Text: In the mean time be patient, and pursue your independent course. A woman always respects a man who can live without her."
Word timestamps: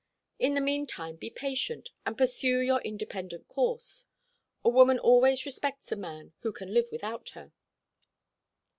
In 0.39 0.55
the 0.55 0.61
mean 0.61 0.87
time 0.87 1.17
be 1.17 1.29
patient, 1.29 1.91
and 2.07 2.17
pursue 2.17 2.57
your 2.57 2.81
independent 2.81 3.47
course. 3.47 4.07
A 4.63 4.67
woman 4.69 4.97
always 4.97 5.45
respects 5.45 5.91
a 5.91 5.95
man 5.95 6.33
who 6.39 6.51
can 6.51 6.73
live 6.73 6.87
without 6.91 7.29
her." 7.35 7.51